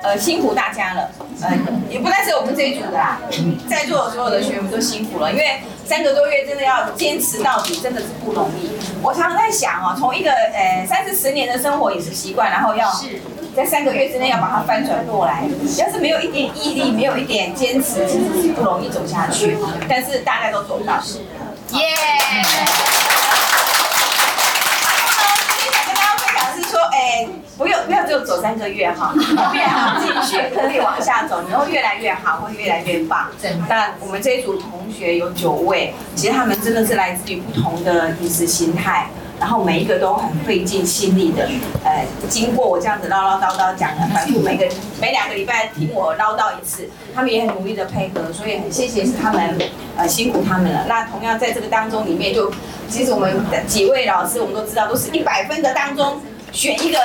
[0.00, 1.10] 呃，辛苦大家了，
[1.42, 1.50] 呃，
[1.90, 3.18] 也不单是我们这一组的啦，
[3.68, 8.70] 在座所有的学员们都辛苦了，因为三个多月真的要坚持到底，真的是不容易。
[9.02, 12.88] 我常常在想哦，从一个呃三四十年的生活饮食习惯，然后要
[13.56, 15.42] 在三个月之内要把它翻转过来，
[15.76, 19.58] 要是没有一点毅力，没有一点坚持，其实是不容易走下去。
[19.88, 20.94] 但是大家都做到，
[21.72, 21.84] 耶！
[27.56, 33.28] 不用，不要只有走三个月哈，后面还继续可以往下走，你会越来越好，会越来越棒。
[33.68, 39.08] 但我们这一组同学有九位，其实他们真的是来自于不同的饮食形态，
[39.40, 41.48] 然后每一个都很费尽心力的。
[41.84, 44.68] 呃，经过我这样子唠唠叨叨讲了，反复每个
[45.00, 49.58] 每两个礼拜听我唠叨一次，他们也很努力的配合，所以很谢谢是他们，
[49.96, 50.86] 呃，辛苦他们了。
[50.88, 52.52] 那同样在这个当中里面，就
[52.88, 56.20] 其实我们的几位老师，我们都知道都是一百分的当中
[56.52, 56.98] 选一个。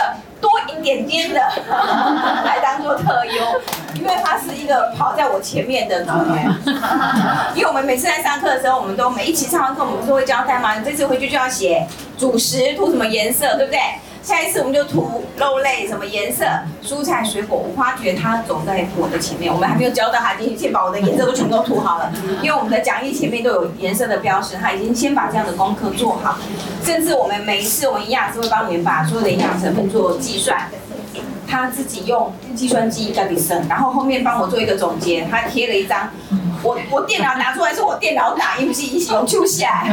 [0.44, 1.40] 多一点点的
[2.44, 3.62] 来当做特优，
[3.96, 6.54] 因为他是一个跑在我前面的组员。
[7.56, 10.78] 因为我们每次在上课的时候，我们都每一期上完课，我们不是会交代吗。
[10.78, 13.80] 你这次回去就要写主食涂什么颜色，对不对？
[14.24, 16.46] 下一次我们就涂肉类什么颜色，
[16.82, 17.58] 蔬菜水果。
[17.58, 22.10] 我发觉他走在我的前面，我们还没有教到他，已经先把我的颜色都全部都涂好了。
[22.42, 26.38] 因为我们的讲义前面都有颜色的标识，他已经先把这样的功课做好。
[26.86, 30.70] 甚至我们每一次我们营养师会帮你们把所有的营养成分做计算，
[31.46, 36.10] 他自己用计算机在里生，然后后面帮我做一个总结，他贴了一张。
[36.64, 39.92] 我我电脑拿出来是我电脑打，因为是一起用记下来。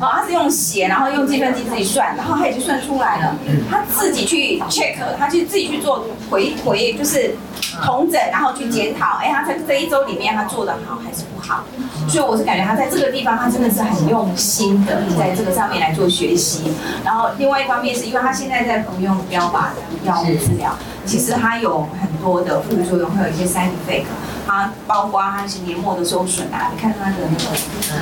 [0.00, 3.34] 好，他是用写，然后用计算机自己算，然后他已经算出来了。
[3.70, 7.36] 他自己去 check，他去自己去做回回，就是
[7.84, 9.18] 同诊，然后去检讨。
[9.22, 11.62] 哎，他在这一周里面他做的好还是不好？
[12.08, 16.72] 所以我是感觉他在这个地方，他真的是很用心的，在这个上面来做学习。
[17.04, 24.04] 然后另外一方面是因为他现在在服用标靶的药物治疗，其实他有很多的副作用，会有一些 side effect。
[24.48, 27.44] 它包括它是年末的受损啊，你看它的那个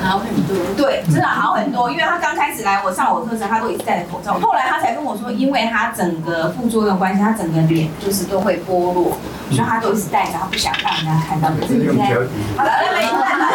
[0.09, 1.91] 好很多，对，真的好很多。
[1.91, 9.19] 因为他刚开始来我上我课程，他都一直戴着口罩，后来他才跟我说，因为他整个副作用关系，他整个脸就是都会剥落，
[9.51, 11.49] 所以他都一直戴着，他不想让人家看到。
[11.51, 12.15] 可是现在，
[12.57, 13.47] 好了，来来来来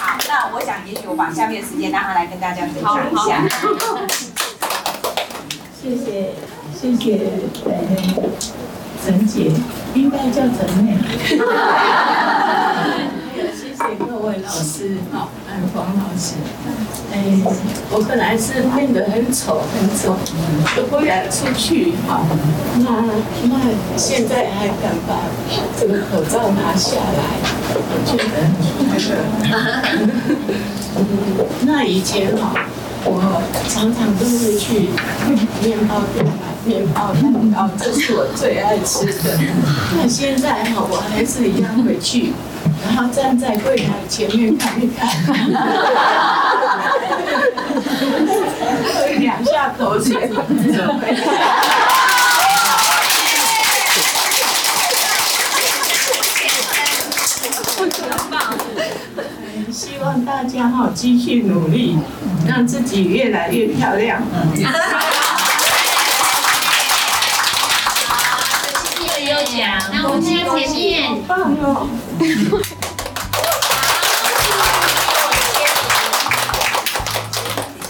[0.00, 3.46] 好，那我想，也许我把下面的时间让他来跟大家分享一下。
[5.86, 6.34] 谢谢。
[6.74, 7.20] 谢谢，
[9.04, 9.52] 陈姐，
[9.94, 10.96] 应该叫陈妹。
[13.54, 16.34] 谢谢各位老师，好，安芳老师。
[17.12, 17.14] 哎，
[17.90, 20.16] 我本来是变得很丑很丑，
[20.74, 22.26] 都不敢出去，好，
[22.78, 23.04] 那
[23.44, 23.54] 那
[23.96, 25.22] 现在还敢把
[25.78, 27.22] 这个口罩拿下来，
[27.72, 28.34] 我觉得
[28.90, 29.14] 那个，
[31.62, 32.66] 那以前哈，
[33.04, 33.20] 我
[33.68, 34.88] 常常都会去
[35.62, 36.32] 面包店买。
[36.66, 39.38] 面包蛋糕，这是我最爱吃的。
[39.96, 42.32] 那现在哈，我还是一样回去，
[42.84, 45.08] 然后站在柜台前面看一看，
[49.20, 50.44] 两下口水，准
[50.98, 51.14] 备。
[51.14, 51.22] 希
[60.36, 61.96] 大家好，继续努力，
[62.46, 64.20] 让自己越来越漂亮。
[64.20, 64.44] 好，
[69.90, 70.44] 那我前
[70.74, 71.08] 面。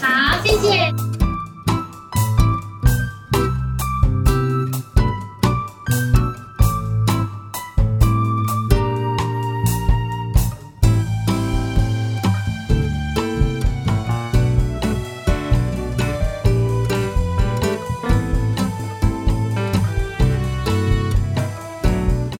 [0.01, 1.06] 好，谢谢。